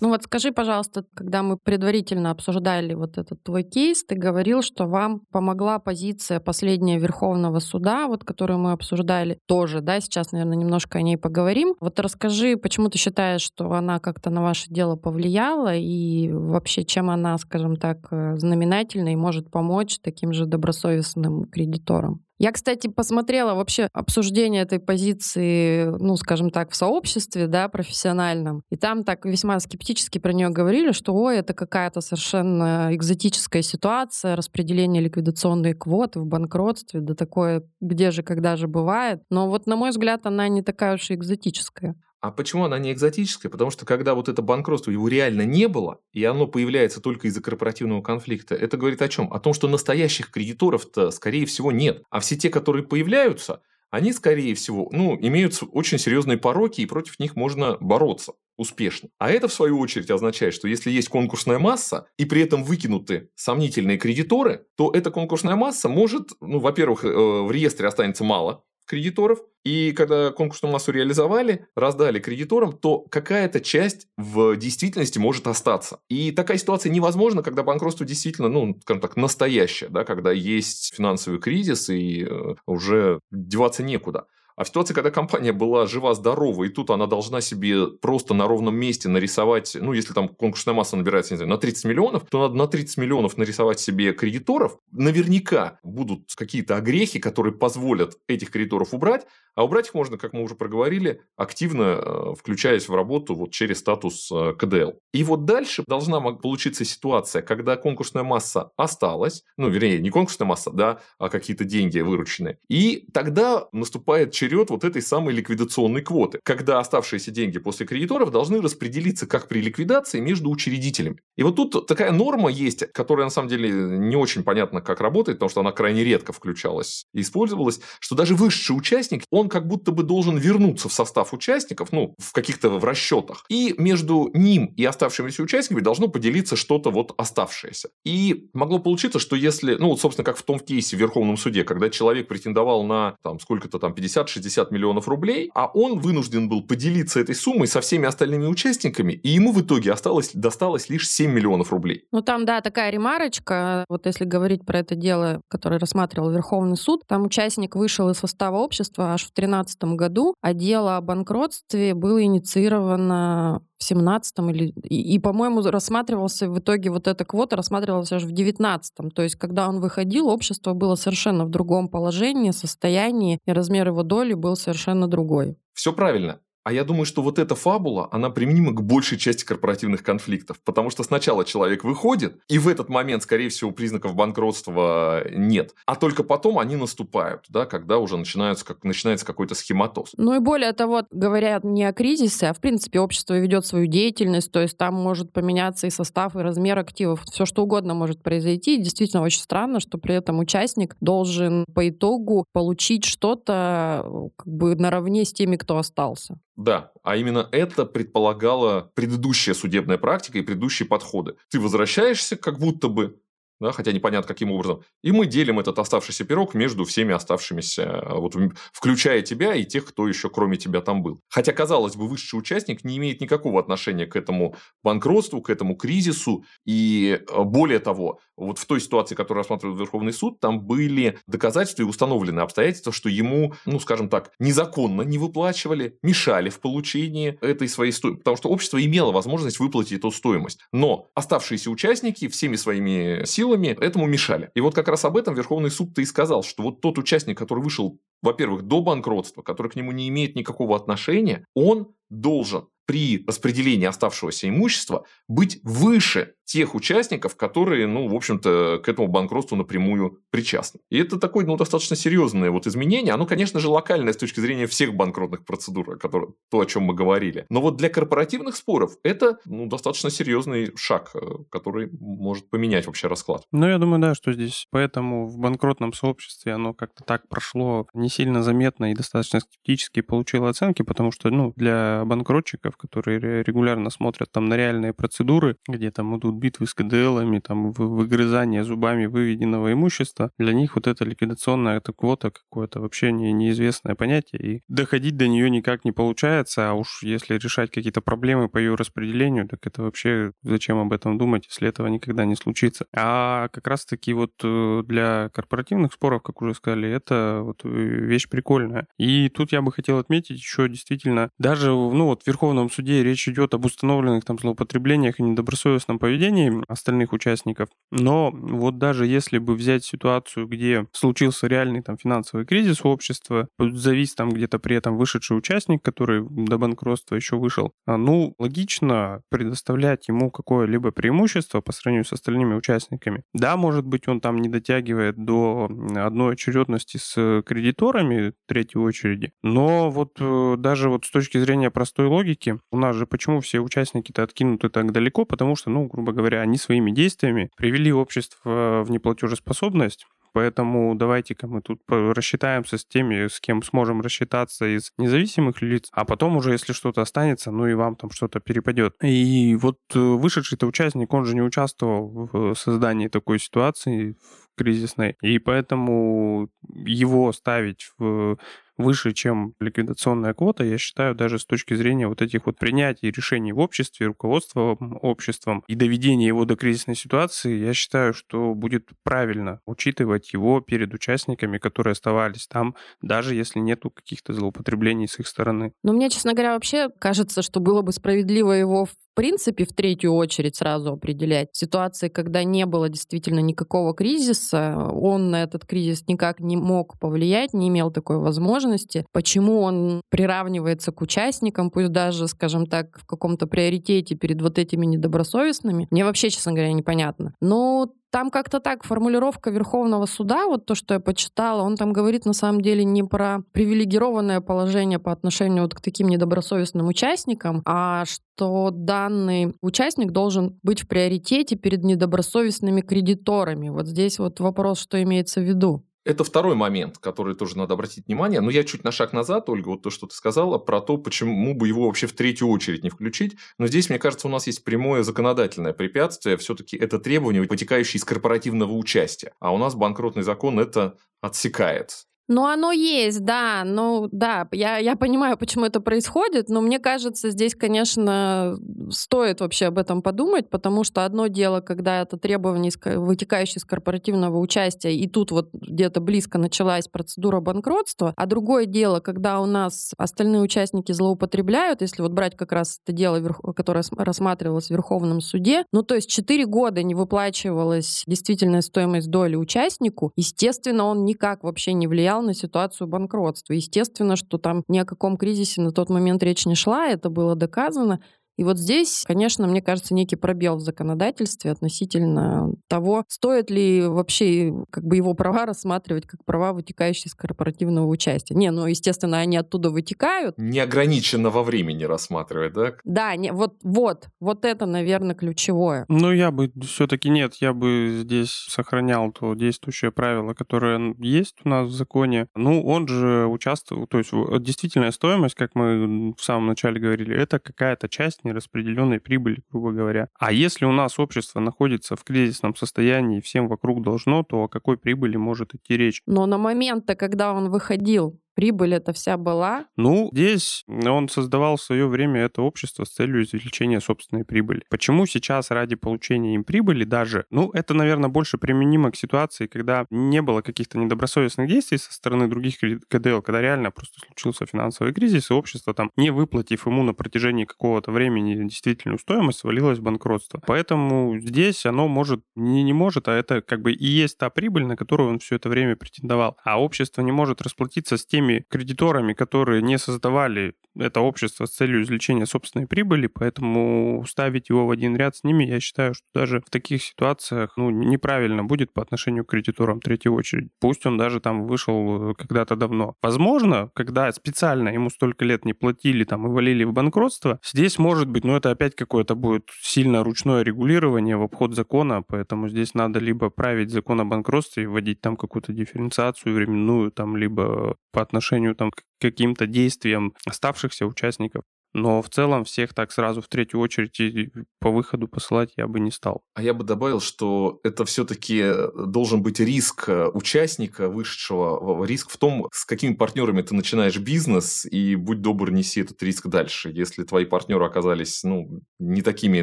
[0.01, 4.87] Ну вот скажи, пожалуйста, когда мы предварительно обсуждали вот этот твой кейс, ты говорил, что
[4.87, 10.99] вам помогла позиция последняя Верховного суда, вот которую мы обсуждали тоже, да, сейчас, наверное, немножко
[10.99, 11.75] о ней поговорим.
[11.81, 17.11] Вот расскажи, почему ты считаешь, что она как-то на ваше дело повлияла и вообще чем
[17.11, 22.28] она, скажем так, э, знаменательна и может помочь таким же добросовестным кредиторам?
[22.39, 28.63] Я, кстати, посмотрела вообще обсуждение этой позиции, ну, скажем так, в сообществе, да, профессиональном.
[28.71, 34.37] И там так весьма скептически про нее говорили, что, ой, это какая-то совершенно экзотическая ситуация,
[34.37, 39.21] распределение ликвидационной квоты в банкротстве, да такое где же, когда же бывает.
[39.31, 41.97] Но вот, на мой взгляд, она не такая уж и экзотическая.
[42.21, 43.49] А почему она не экзотическая?
[43.49, 47.41] Потому что когда вот это банкротство, его реально не было, и оно появляется только из-за
[47.41, 49.33] корпоративного конфликта, это говорит о чем?
[49.33, 52.03] О том, что настоящих кредиторов-то, скорее всего, нет.
[52.11, 57.19] А все те, которые появляются, они, скорее всего, ну, имеют очень серьезные пороки, и против
[57.19, 59.09] них можно бороться успешно.
[59.19, 63.31] А это, в свою очередь, означает, что если есть конкурсная масса, и при этом выкинуты
[63.37, 69.41] сомнительные кредиторы, то эта конкурсная масса может, ну, во-первых, э, в реестре останется мало, кредиторов,
[69.65, 76.01] и когда конкурсную массу реализовали, раздали кредиторам, то какая-то часть в действительности может остаться.
[76.09, 81.39] И такая ситуация невозможна, когда банкротство действительно, ну, скажем так, настоящее, да, когда есть финансовый
[81.39, 84.27] кризис и э, уже деваться некуда.
[84.59, 88.75] А в ситуации, когда компания была жива-здорова, и тут она должна себе просто на ровном
[88.75, 92.55] месте нарисовать, ну, если там конкурсная масса набирается, не знаю, на 30 миллионов, то надо
[92.55, 94.79] на 30 миллионов нарисовать себе кредиторов.
[94.91, 100.43] Наверняка будут какие-то огрехи, которые позволят этих кредиторов убрать, а убрать их можно, как мы
[100.43, 104.93] уже проговорили, активно э, включаясь в работу вот через статус э, КДЛ.
[105.13, 110.71] И вот дальше должна получиться ситуация, когда конкурсная масса осталась, ну, вернее, не конкурсная масса,
[110.71, 112.59] да, а какие-то деньги вырученные.
[112.69, 118.61] И тогда наступает черед вот этой самой ликвидационной квоты, когда оставшиеся деньги после кредиторов должны
[118.61, 121.19] распределиться, как при ликвидации, между учредителями.
[121.37, 125.39] И вот тут такая норма есть, которая на самом деле не очень понятно, как работает,
[125.39, 129.93] потому что она крайне редко включалась и использовалась, что даже высший участник, он как будто
[129.93, 133.45] бы должен вернуться в состав участников, ну, в каких-то в расчетах.
[133.49, 137.91] И между ним и оставшимися участниками должно поделиться что-то вот оставшееся.
[138.05, 141.65] И могло получиться, что если, ну, вот, собственно, как в том кейсе в Верховном суде,
[141.65, 144.38] когда человек претендовал на там сколько-то там 50-60
[144.71, 149.53] миллионов рублей, а он вынужден был поделиться этой суммой со всеми остальными участниками, и ему
[149.53, 152.05] в итоге осталось, досталось лишь 7 миллионов рублей.
[152.13, 157.03] Ну, там, да, такая ремарочка, вот если говорить про это дело, которое рассматривал Верховный суд,
[157.07, 162.23] там участник вышел из состава общества аж в 2013 году, а дело о банкротстве было
[162.23, 164.67] инициировано в 17 или...
[164.83, 169.37] И, и, по-моему, рассматривался в итоге вот эта квота рассматривалась аж в 19 То есть,
[169.37, 174.57] когда он выходил, общество было совершенно в другом положении, состоянии, и размер его доли был
[174.57, 175.57] совершенно другой.
[175.75, 176.41] Все правильно.
[176.69, 180.61] А я думаю, что вот эта фабула, она применима к большей части корпоративных конфликтов.
[180.63, 185.75] Потому что сначала человек выходит, и в этот момент, скорее всего, признаков банкротства нет.
[185.87, 190.13] А только потом они наступают, да, когда уже начинается, как, начинается какой-то схематоз.
[190.19, 194.53] Ну и более того, говорят не о кризисе, а в принципе общество ведет свою деятельность,
[194.53, 198.77] то есть там может поменяться и состав, и размер активов, все что угодно может произойти.
[198.77, 204.77] И действительно очень странно, что при этом участник должен по итогу получить что-то как бы
[204.77, 206.39] наравне с теми, кто остался.
[206.59, 211.37] Да, а именно это предполагала предыдущая судебная практика и предыдущие подходы.
[211.51, 213.21] Ты возвращаешься как будто бы,
[213.61, 218.37] да, хотя непонятно каким образом, и мы делим этот оставшийся пирог между всеми оставшимися, вот,
[218.73, 221.21] включая тебя и тех, кто еще кроме тебя там был.
[221.29, 226.45] Хотя, казалось бы, высший участник не имеет никакого отношения к этому банкротству, к этому кризису,
[226.65, 231.83] и э, более того, вот в той ситуации, которую рассматривал Верховный суд, там были доказательства
[231.83, 237.69] и установлены обстоятельства, что ему, ну, скажем так, незаконно не выплачивали, мешали в получении этой
[237.69, 240.61] своей стоимости, потому что общество имело возможность выплатить эту стоимость.
[240.73, 244.51] Но оставшиеся участники всеми своими силами этому мешали.
[244.55, 247.63] И вот как раз об этом Верховный суд-то и сказал, что вот тот участник, который
[247.63, 253.85] вышел, во-первых, до банкротства, который к нему не имеет никакого отношения, он должен при распределении
[253.85, 260.81] оставшегося имущества быть выше тех участников, которые, ну, в общем-то, к этому банкротству напрямую причастны.
[260.89, 263.13] И это такое, ну, достаточно серьезное вот изменение.
[263.13, 266.95] Оно, конечно же, локальное с точки зрения всех банкротных процедур, которые, то, о чем мы
[266.95, 267.45] говорили.
[267.51, 271.21] Но вот для корпоративных споров это, ну, достаточно серьезный шаг, э,
[271.51, 273.43] который может поменять вообще расклад.
[273.53, 278.09] Ну, я думаю, да, что здесь поэтому в банкротном сообществе оно как-то так прошло не
[278.09, 284.31] сильно заметно и достаточно скептически получило оценки, потому что, ну, для банкротчиков, которые регулярно смотрят
[284.33, 290.31] там на реальные процедуры, где там идут битвы с КДЛами, там выгрызание зубами выведенного имущества,
[290.39, 295.29] для них вот эта ликвидационная эта квота какое-то вообще не, неизвестное понятие, и доходить до
[295.29, 299.83] нее никак не получается, а уж если решать какие-то проблемы по ее распределению, так это
[299.83, 302.87] вообще зачем об этом думать, если этого никогда не случится.
[302.95, 308.29] А как раз-таки вот э, для корпоративных споров, как уже сказали, это вот э, вещь
[308.29, 308.87] прикольная.
[308.99, 313.29] И тут я бы хотел отметить еще действительно, даже ну вот в Верховном суде речь
[313.29, 317.69] идет об установленных там злоупотреблениях и недобросовестном поведении, поведении остальных участников.
[317.91, 323.49] Но вот даже если бы взять ситуацию, где случился реальный там финансовый кризис у общества,
[323.59, 329.23] завис там где-то при этом вышедший участник, который до банкротства еще вышел, а, ну, логично
[329.31, 333.23] предоставлять ему какое-либо преимущество по сравнению с остальными участниками.
[333.35, 339.91] Да, может быть, он там не дотягивает до одной очередности с кредиторами третьей очереди, но
[339.91, 344.23] вот э, даже вот с точки зрения простой логики, у нас же почему все участники-то
[344.23, 350.07] откинуты так далеко, потому что, ну, грубо говоря, они своими действиями привели общество в неплатежеспособность,
[350.33, 356.05] Поэтому давайте-ка мы тут рассчитаемся с теми, с кем сможем рассчитаться из независимых лиц, а
[356.05, 358.95] потом уже, если что-то останется, ну и вам там что-то перепадет.
[359.03, 364.17] И вот э, вышедший-то участник, он же не участвовал в создании такой ситуации
[364.57, 368.39] кризисной, и поэтому его ставить в
[368.79, 373.53] выше, чем ликвидационная квота, я считаю, даже с точки зрения вот этих вот принятий решений
[373.53, 379.61] в обществе, руководства обществом и доведения его до кризисной ситуации, я считаю, что будет правильно
[379.67, 385.73] учитывать его перед участниками, которые оставались там, даже если нету каких-то злоупотреблений с их стороны.
[385.83, 390.15] Но мне, честно говоря, вообще кажется, что было бы справедливо его в принципе в третью
[390.15, 391.49] очередь сразу определять.
[391.51, 397.53] Ситуации, когда не было действительно никакого кризиса, он на этот кризис никак не мог повлиять,
[397.53, 399.05] не имел такой возможности.
[399.13, 404.87] Почему он приравнивается к участникам, пусть даже, скажем так, в каком-то приоритете перед вот этими
[404.87, 407.35] недобросовестными, мне вообще, честно говоря, непонятно.
[407.41, 412.25] Но там как-то так формулировка Верховного суда, вот то, что я почитала, он там говорит
[412.25, 418.05] на самом деле не про привилегированное положение по отношению вот к таким недобросовестным участникам, а
[418.07, 423.69] что данный участник должен быть в приоритете перед недобросовестными кредиторами.
[423.69, 425.85] Вот здесь вот вопрос, что имеется в виду.
[426.09, 428.41] Это второй момент, который тоже надо обратить внимание.
[428.41, 431.53] Но я чуть на шаг назад, Ольга, вот то, что ты сказала, про то, почему
[431.53, 433.37] бы его вообще в третью очередь не включить.
[433.59, 436.39] Но здесь, мне кажется, у нас есть прямое законодательное препятствие.
[436.39, 439.35] Все-таки это требование, вытекающее из корпоративного участия.
[439.39, 442.07] А у нас банкротный закон это отсекает.
[442.29, 443.63] Ну, оно есть, да.
[443.65, 448.59] Ну, да, я, я понимаю, почему это происходит, но мне кажется, здесь, конечно,
[448.91, 454.39] стоит вообще об этом подумать, потому что одно дело, когда это требование, вытекающее из корпоративного
[454.39, 459.93] участия, и тут вот где-то близко началась процедура банкротства, а другое дело, когда у нас
[459.97, 463.23] остальные участники злоупотребляют, если вот брать как раз это дело,
[463.57, 469.37] которое рассматривалось в Верховном суде, ну, то есть 4 года не выплачивалась действительная стоимость доли
[469.37, 473.55] участнику, естественно, он никак вообще не влиял влиял на ситуацию банкротства.
[473.55, 477.35] Естественно, что там ни о каком кризисе на тот момент речь не шла, это было
[477.35, 478.01] доказано.
[478.39, 484.55] И вот здесь, конечно, мне кажется, некий пробел в законодательстве относительно того, стоит ли вообще
[484.71, 488.37] как бы его права рассматривать как права, вытекающие из корпоративного участия.
[488.37, 490.37] Не, ну, естественно, они оттуда вытекают.
[490.39, 492.75] Неограниченно во времени рассматривать, да?
[492.85, 495.85] Да, не, вот, вот, вот это, наверное, ключевое.
[495.89, 501.49] Ну, я бы все-таки нет, я бы здесь сохранял то действующее правило, которое есть у
[501.49, 502.29] нас в законе.
[502.37, 504.13] Ну, он же участвовал, то есть
[504.45, 510.09] действительная стоимость, как мы в самом начале говорили, это какая-то часть нераспределенной прибыли, грубо говоря.
[510.19, 514.79] А если у нас общество находится в кризисном состоянии, всем вокруг должно, то о какой
[514.79, 516.03] прибыли может идти речь?
[516.07, 519.65] Но на момент-то, когда он выходил прибыль эта вся была?
[519.77, 524.63] Ну, здесь он создавал в свое время это общество с целью извлечения собственной прибыли.
[524.71, 529.87] Почему сейчас ради получения им прибыли даже, ну, это, наверное, больше применимо к ситуации, когда
[529.91, 535.33] не было каких-то недобросовестных действий со стороны других КДЛ, когда реально просто случился финансовый кризис,
[535.33, 540.41] и общество там, не выплатив ему на протяжении какого-то времени действительную стоимость, свалилось в банкротство.
[540.47, 544.65] Поэтому здесь оно может, не, не может, а это как бы и есть та прибыль,
[544.65, 546.37] на которую он все это время претендовал.
[546.45, 551.51] А общество не может расплатиться с теми теми кредиторами, которые не создавали это общество с
[551.51, 556.05] целью извлечения собственной прибыли, поэтому ставить его в один ряд с ними, я считаю, что
[556.15, 560.51] даже в таких ситуациях ну, неправильно будет по отношению к кредиторам третьей очереди.
[560.61, 562.95] Пусть он даже там вышел э, когда-то давно.
[563.03, 568.09] Возможно, когда специально ему столько лет не платили там и валили в банкротство, здесь может
[568.09, 573.01] быть, но это опять какое-то будет сильно ручное регулирование в обход закона, поэтому здесь надо
[573.01, 578.55] либо править закон о банкротстве и вводить там какую-то дифференциацию временную, там, либо по отношению
[578.55, 581.45] там, к каким-то действиям оставшихся участников.
[581.79, 585.91] Но в целом всех так сразу в третью очередь по выходу посылать я бы не
[585.91, 586.23] стал.
[586.35, 592.11] А я бы добавил, что это все-таки э, должен быть риск э, участника вышедшего, риск
[592.11, 596.71] в том, с какими партнерами ты начинаешь бизнес, и будь добр, неси этот риск дальше.
[596.71, 599.43] Если твои партнеры оказались ну, не такими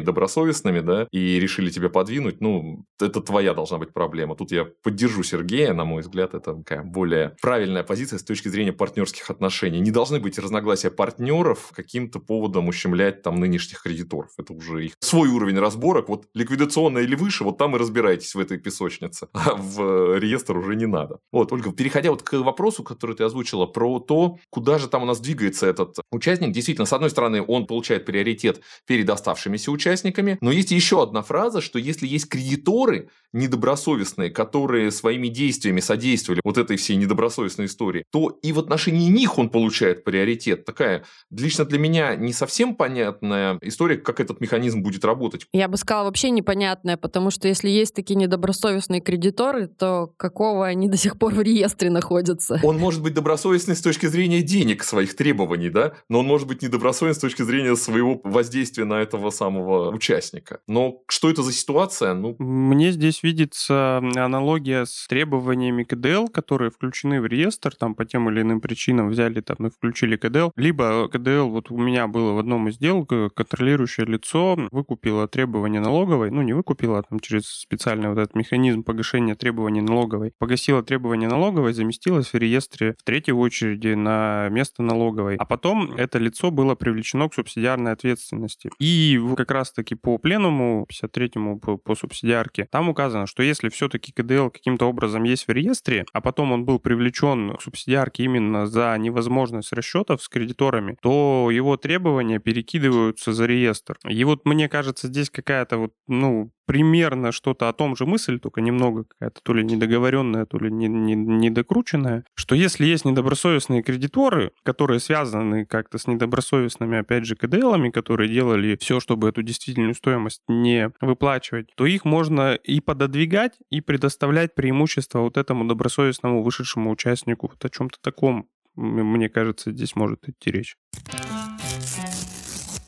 [0.00, 4.36] добросовестными, да, и решили тебя подвинуть, ну, это твоя должна быть проблема.
[4.36, 8.72] Тут я поддержу Сергея, на мой взгляд, это такая более правильная позиция с точки зрения
[8.72, 9.80] партнерских отношений.
[9.80, 14.30] Не должны быть разногласия партнеров каким-то поводом ущемлять там нынешних кредиторов.
[14.38, 16.08] Это уже их свой уровень разборок.
[16.08, 19.28] Вот ликвидационная или выше, вот там и разбирайтесь в этой песочнице.
[19.46, 21.18] А в реестр уже не надо.
[21.30, 25.06] Вот, Ольга, переходя вот к вопросу, который ты озвучила, про то, куда же там у
[25.06, 26.52] нас двигается этот участник.
[26.52, 31.60] Действительно, с одной стороны, он получает приоритет перед оставшимися участниками, но есть еще одна фраза,
[31.60, 38.38] что если есть кредиторы недобросовестные, которые своими действиями содействовали вот этой всей недобросовестной истории, то
[38.42, 40.64] и в отношении них он получает приоритет.
[40.64, 45.46] Такая лично для меня не совсем понятная история, как этот механизм будет работать.
[45.52, 50.88] Я бы сказала, вообще непонятная, потому что если есть такие недобросовестные кредиторы, то какого они
[50.88, 52.60] до сих пор в реестре находятся?
[52.62, 56.62] Он может быть добросовестный с точки зрения денег своих требований, да, но он может быть
[56.62, 60.60] недобросовестный с точки зрения своего воздействия на этого самого участника.
[60.66, 62.14] Но что это за ситуация?
[62.14, 62.36] Ну...
[62.38, 68.42] Мне здесь видится аналогия с требованиями КДЛ, которые включены в реестр, там по тем или
[68.42, 72.38] иным причинам взяли там и включили КДЛ, либо КДЛ вот у меня меня было в
[72.38, 78.10] одном из дел, контролирующее лицо выкупило требования налоговой, ну не выкупило, а там через специальный
[78.10, 83.94] вот этот механизм погашения требований налоговой, погасило требования налоговой, заместилось в реестре в третьей очереди
[83.94, 85.36] на место налоговой.
[85.36, 88.70] А потом это лицо было привлечено к субсидиарной ответственности.
[88.78, 94.50] И как раз-таки по пленуму 53-му по, по субсидиарке, там указано, что если все-таки КДЛ
[94.50, 99.72] каким-то образом есть в реестре, а потом он был привлечен к субсидиарке именно за невозможность
[99.72, 103.96] расчетов с кредиторами, то его требования перекидываются за реестр.
[104.08, 108.60] И вот мне кажется, здесь какая-то вот, ну, примерно что-то о том же мысль, только
[108.60, 114.50] немного какая-то то ли недоговоренная, то ли не, не, недокрученная, что если есть недобросовестные кредиторы,
[114.64, 120.42] которые связаны как-то с недобросовестными, опять же, КДЛами, которые делали все, чтобы эту действительную стоимость
[120.48, 127.46] не выплачивать, то их можно и пододвигать, и предоставлять преимущество вот этому добросовестному вышедшему участнику.
[127.46, 130.76] Вот о чем-то таком, мне кажется, здесь может идти речь.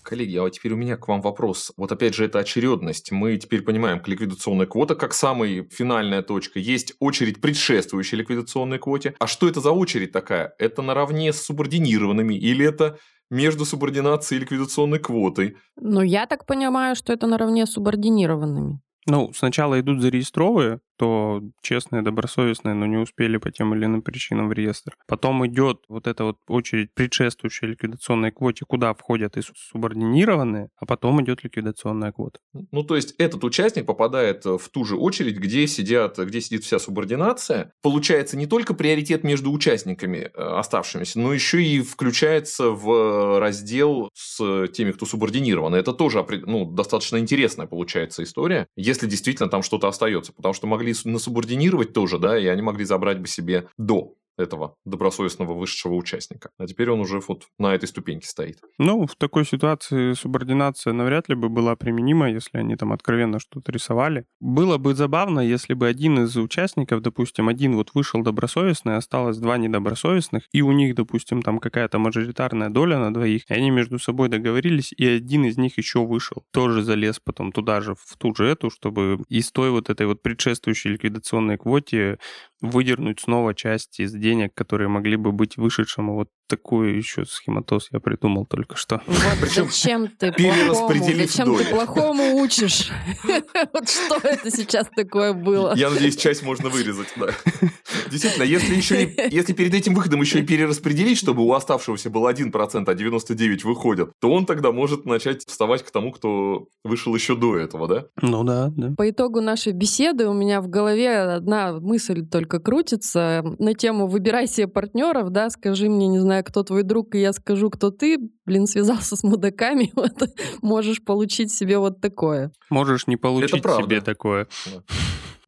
[0.09, 1.71] Коллеги, а вот теперь у меня к вам вопрос.
[1.77, 3.13] Вот опять же, это очередность.
[3.13, 6.59] Мы теперь понимаем, ликвидационная квота как самая финальная точка.
[6.59, 9.15] Есть очередь предшествующей ликвидационной квоте.
[9.19, 10.55] А что это за очередь такая?
[10.59, 15.59] Это наравне с субординированными или это между субординацией и ликвидационной квотой?
[15.77, 18.81] Ну, я так понимаю, что это наравне с субординированными.
[19.05, 24.49] Ну, сначала идут зарегистровые, то честные, добросовестные, но не успели по тем или иным причинам
[24.49, 24.97] в реестр.
[25.07, 31.23] Потом идет вот эта вот очередь предшествующей ликвидационной квоте, куда входят и субординированные, а потом
[31.23, 32.41] идет ликвидационная квота.
[32.73, 36.79] Ну, то есть этот участник попадает в ту же очередь, где сидят, где сидит вся
[36.79, 37.73] субординация.
[37.83, 44.67] Получается не только приоритет между участниками э, оставшимися, но еще и включается в раздел с
[44.69, 45.75] теми, кто субординирован.
[45.75, 50.88] Это тоже ну, достаточно интересная получается история, если действительно там что-то остается, потому что могли
[50.93, 54.15] могли насубординировать тоже, да, и они могли забрать бы себе до.
[54.39, 56.51] Этого добросовестного высшего участника.
[56.59, 58.59] А теперь он уже вот на этой ступеньке стоит.
[58.79, 63.73] Ну, в такой ситуации субординация навряд ли бы была применима, если они там откровенно что-то
[63.73, 64.25] рисовали.
[64.41, 69.59] Было бы забавно, если бы один из участников, допустим, один вот вышел добросовестный, осталось два
[69.59, 74.29] недобросовестных, и у них, допустим, там какая-то мажоритарная доля на двоих, и они между собой
[74.29, 78.47] договорились, и один из них еще вышел, тоже залез потом туда же, в ту же
[78.47, 82.19] эту, чтобы из той вот этой вот предшествующей ликвидационной квоте
[82.61, 86.13] выдернуть снова часть из денег, которые могли бы быть вышедшим.
[86.15, 89.01] Вот такой еще схематоз я придумал только что.
[89.07, 92.91] Вот Причем зачем ты плохому, зачем ты плохому учишь?
[93.73, 95.75] Вот что это сейчас такое было?
[95.77, 97.29] Я надеюсь, часть можно вырезать, да.
[98.11, 102.85] Действительно, если еще если перед этим выходом еще и перераспределить, чтобы у оставшегося был 1%,
[102.87, 107.57] а 99 выходят, то он тогда может начать вставать к тому, кто вышел еще до
[107.57, 108.05] этого, да?
[108.23, 108.95] Ну да, да.
[108.97, 114.07] По итогу нашей беседы у меня в голове одна мысль только только крутится на тему
[114.19, 117.91] «выбирай себе партнеров», да, скажи мне, не знаю, кто твой друг, и я скажу, кто
[117.91, 120.13] ты, блин, связался с мудаками, вот,
[120.61, 122.51] можешь получить себе вот такое.
[122.69, 124.49] Можешь не получить себе такое.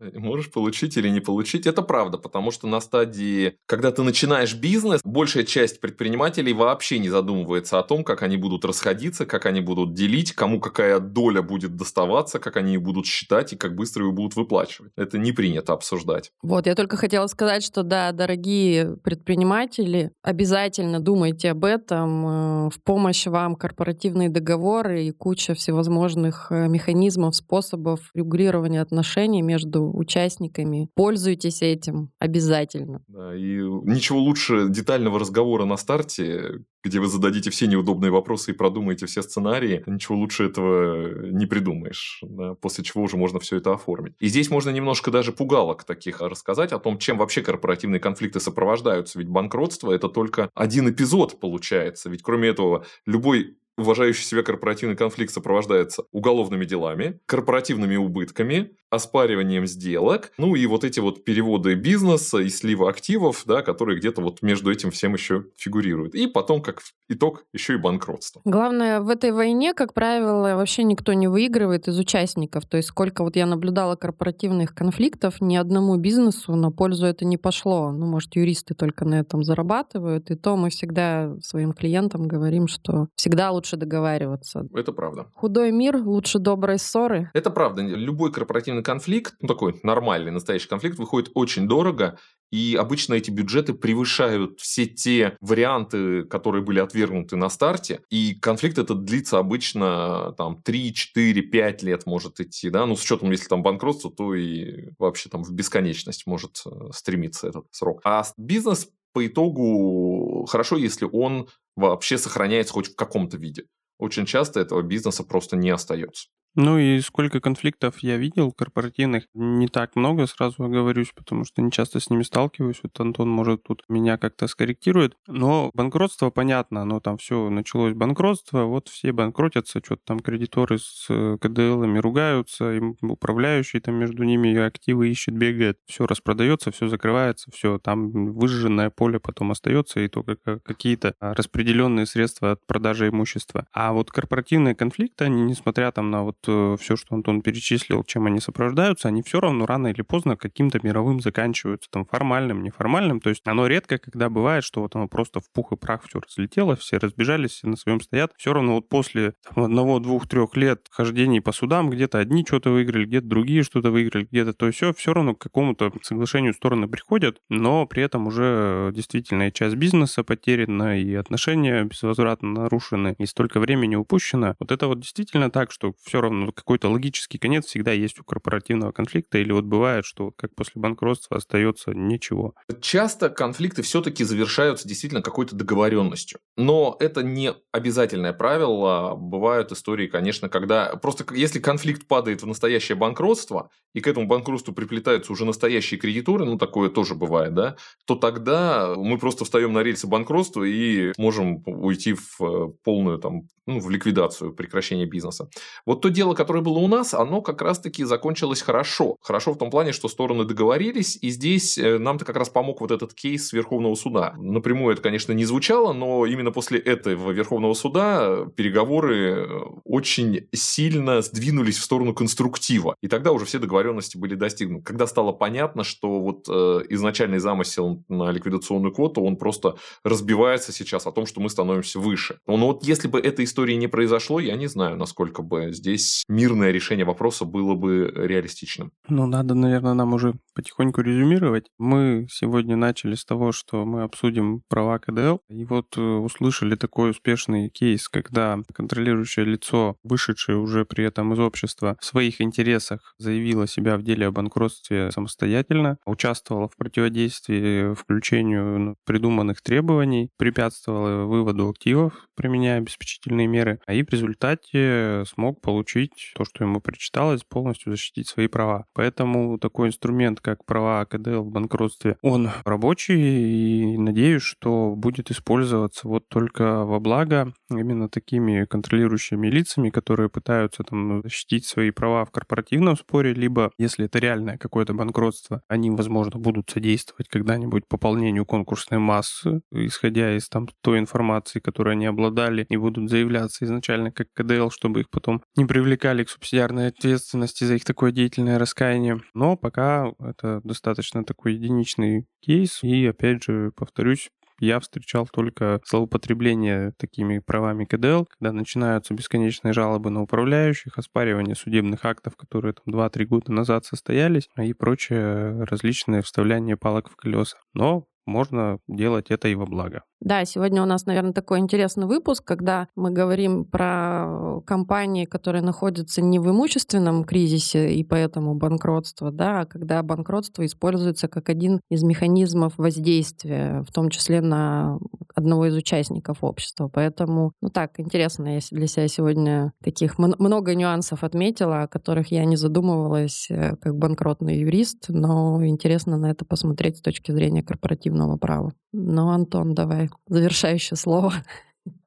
[0.00, 1.66] Можешь получить или не получить.
[1.66, 7.10] Это правда, потому что на стадии, когда ты начинаешь бизнес, большая часть предпринимателей вообще не
[7.10, 11.76] задумывается о том, как они будут расходиться, как они будут делить, кому какая доля будет
[11.76, 14.92] доставаться, как они ее будут считать и как быстро ее будут выплачивать.
[14.96, 16.32] Это не принято обсуждать.
[16.42, 22.26] Вот, я только хотела сказать, что да, дорогие предприниматели, обязательно думайте об этом.
[22.26, 29.89] Э, в помощь вам корпоративные договоры и куча всевозможных э, механизмов, способов регулирования отношений между
[29.96, 30.88] участниками.
[30.94, 33.02] Пользуйтесь этим обязательно.
[33.08, 38.54] Да, и ничего лучше детального разговора на старте, где вы зададите все неудобные вопросы и
[38.54, 43.72] продумаете все сценарии, ничего лучше этого не придумаешь, да, после чего уже можно все это
[43.72, 44.14] оформить.
[44.18, 49.18] И здесь можно немножко даже пугалок таких рассказать о том, чем вообще корпоративные конфликты сопровождаются.
[49.18, 52.08] Ведь банкротство– это только один эпизод получается.
[52.10, 60.32] Ведь кроме этого, любой уважающий себя корпоративный конфликт сопровождается уголовными делами, корпоративными убытками, оспариванием сделок,
[60.36, 64.70] ну и вот эти вот переводы бизнеса и слива активов, да, которые где-то вот между
[64.70, 66.14] этим всем еще фигурируют.
[66.14, 68.40] И потом, как итог, еще и банкротство.
[68.44, 72.66] Главное, в этой войне, как правило, вообще никто не выигрывает из участников.
[72.66, 77.36] То есть сколько вот я наблюдала корпоративных конфликтов, ни одному бизнесу на пользу это не
[77.36, 77.92] пошло.
[77.92, 80.30] Ну, может, юристы только на этом зарабатывают.
[80.30, 84.66] И то мы всегда своим клиентам говорим, что всегда лучше договариваться.
[84.74, 85.26] Это правда.
[85.34, 87.30] Худой мир лучше доброй ссоры.
[87.34, 87.82] Это правда.
[87.82, 92.18] Любой корпоративный военный конфликт, ну такой нормальный, настоящий конфликт, выходит очень дорого,
[92.52, 98.00] и обычно эти бюджеты превышают все те варианты, которые были отвергнуты на старте.
[98.10, 102.70] И конфликт этот длится обычно там 3, 4, 5 лет может идти.
[102.70, 102.86] Да?
[102.86, 107.46] Ну, с учетом, если там банкротство, то и вообще там в бесконечность может э, стремиться
[107.46, 108.00] этот срок.
[108.04, 113.66] А бизнес по итогу хорошо, если он вообще сохраняется хоть в каком-то виде.
[113.98, 116.26] Очень часто этого бизнеса просто не остается.
[116.56, 121.70] Ну и сколько конфликтов я видел корпоративных, не так много, сразу оговорюсь, потому что не
[121.70, 122.80] часто с ними сталкиваюсь.
[122.82, 125.14] Вот Антон, может, тут меня как-то скорректирует.
[125.28, 131.06] Но банкротство, понятно, но там все началось банкротство, вот все банкротятся, что-то там кредиторы с
[131.08, 135.78] э, КДЛами ругаются, им управляющий там между ними активы ищет, бегает.
[135.86, 142.52] Все распродается, все закрывается, все, там выжженное поле потом остается, и только какие-то распределенные средства
[142.52, 143.66] от продажи имущества.
[143.72, 148.40] А вот корпоративные конфликты, они, несмотря там на вот все, что Антон перечислил, чем они
[148.40, 153.20] сопровождаются, они все равно рано или поздно каким-то мировым заканчиваются, там, формальным, неформальным.
[153.20, 156.20] То есть оно редко, когда бывает, что вот оно просто в пух и прах все
[156.20, 158.32] разлетело, все разбежались, все на своем стоят.
[158.36, 162.70] Все равно вот после там, одного, двух, трех лет хождений по судам, где-то одни что-то
[162.70, 167.38] выиграли, где-то другие что-то выиграли, где-то то все, все равно к какому-то соглашению стороны приходят,
[167.48, 173.60] но при этом уже действительно и часть бизнеса потеряна, и отношения безвозвратно нарушены, и столько
[173.60, 174.54] времени упущено.
[174.58, 178.24] Вот это вот действительно так, что все равно равно какой-то логический конец всегда есть у
[178.24, 182.54] корпоративного конфликта, или вот бывает, что как после банкротства остается ничего.
[182.80, 186.40] Часто конфликты все-таки завершаются действительно какой-то договоренностью.
[186.56, 189.14] Но это не обязательное правило.
[189.16, 194.72] Бывают истории, конечно, когда просто если конфликт падает в настоящее банкротство, и к этому банкротству
[194.72, 197.76] приплетаются уже настоящие кредиторы, ну такое тоже бывает, да,
[198.06, 203.42] то тогда мы просто встаем на рельсы банкротства и можем уйти в э, полную там,
[203.66, 205.48] ну, в ликвидацию, прекращение бизнеса.
[205.86, 209.16] Вот то дело, которое было у нас, оно как раз-таки закончилось хорошо.
[209.22, 212.90] Хорошо в том плане, что стороны договорились, и здесь э, нам-то как раз помог вот
[212.90, 214.34] этот кейс Верховного суда.
[214.36, 219.46] Напрямую это, конечно, не звучало, но именно после этого Верховного суда переговоры э,
[219.84, 222.96] очень сильно сдвинулись в сторону конструктива.
[223.00, 224.84] И тогда уже все договоренности были достигнуты.
[224.84, 231.06] Когда стало понятно, что вот э, изначальный замысел на ликвидационную квоту, он просто разбивается сейчас
[231.06, 232.40] о том, что мы становимся выше.
[232.46, 236.70] Но вот если бы этой истории не произошло, я не знаю, насколько бы здесь мирное
[236.70, 238.92] решение вопроса было бы реалистичным.
[239.08, 241.66] Ну, надо, наверное, нам уже потихоньку резюмировать.
[241.78, 247.10] Мы сегодня начали с того, что мы обсудим права КДЛ, и вот э, услышали такой
[247.10, 253.66] успешный кейс, когда контролирующее лицо, вышедшее уже при этом из общества, в своих интересах заявило
[253.66, 261.68] себя в деле о банкротстве самостоятельно, участвовало в противодействии включению ну, придуманных требований, препятствовало выводу
[261.68, 265.99] активов, применяя обеспечительные меры, а и в результате смог получить
[266.34, 268.86] то, что ему причиталось, полностью защитить свои права.
[268.94, 276.08] Поэтому такой инструмент, как права КДЛ в банкротстве, он рабочий, и надеюсь, что будет использоваться
[276.08, 282.30] вот только во благо именно такими контролирующими лицами, которые пытаются там защитить свои права в
[282.30, 288.98] корпоративном споре, либо, если это реальное какое-то банкротство, они, возможно, будут содействовать когда-нибудь пополнению конкурсной
[289.00, 294.70] массы, исходя из там той информации, которой они обладали, и будут заявляться изначально как КДЛ,
[294.70, 299.22] чтобы их потом не привлекали к субсидиарной ответственности за их такое деятельное раскаяние.
[299.34, 304.30] Но пока это достаточно такой единичный кейс, и, опять же, повторюсь,
[304.60, 312.04] я встречал только злоупотребление такими правами КДЛ, когда начинаются бесконечные жалобы на управляющих, оспаривание судебных
[312.04, 317.56] актов, которые там 2-3 года назад состоялись, и прочее различные вставляние палок в колеса.
[317.74, 320.04] Но можно делать это и во благо.
[320.20, 326.22] Да, сегодня у нас, наверное, такой интересный выпуск, когда мы говорим про компании, которые находятся
[326.22, 332.02] не в имущественном кризисе и поэтому банкротство, да, а когда банкротство используется как один из
[332.02, 334.98] механизмов воздействия, в том числе на
[335.40, 336.88] одного из участников общества.
[336.88, 342.44] Поэтому, ну так, интересно, я для себя сегодня таких много нюансов отметила, о которых я
[342.44, 348.36] не задумывалась э, как банкротный юрист, но интересно на это посмотреть с точки зрения корпоративного
[348.36, 348.72] права.
[348.92, 351.32] Ну, Антон, давай завершающее слово.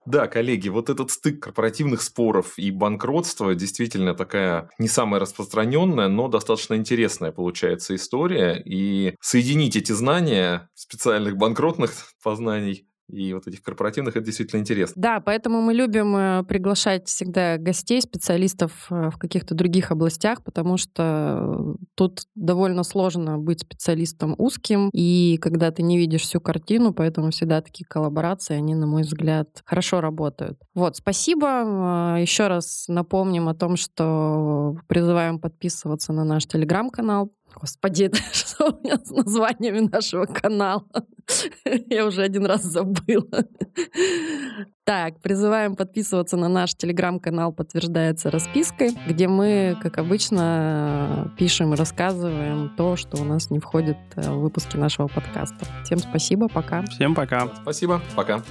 [0.05, 6.27] Да, коллеги, вот этот стык корпоративных споров и банкротства действительно такая не самая распространенная, но
[6.27, 8.61] достаточно интересная получается история.
[8.65, 11.91] И соединить эти знания специальных банкротных
[12.23, 15.01] познаний и вот этих корпоративных, это действительно интересно.
[15.01, 20.77] Да, поэтому мы любим э, приглашать всегда гостей, специалистов э, в каких-то других областях, потому
[20.77, 27.31] что тут довольно сложно быть специалистом узким, и когда ты не видишь всю картину, поэтому
[27.31, 30.59] всегда такие коллаборации, они, на мой взгляд, хорошо работают.
[30.73, 32.15] Вот, спасибо.
[32.17, 38.71] Э, Еще раз напомним о том, что призываем подписываться на наш телеграм-канал, Господи, это что
[38.71, 40.85] у меня с названиями нашего канала?
[41.89, 43.45] Я уже один раз забыла.
[44.83, 52.73] Так, призываем подписываться на наш телеграм-канал «Подтверждается распиской», где мы, как обычно, пишем и рассказываем
[52.75, 55.65] то, что у нас не входит э, в выпуски нашего подкаста.
[55.85, 56.83] Всем спасибо, пока.
[56.83, 57.47] Всем пока.
[57.61, 58.43] Спасибо, пока.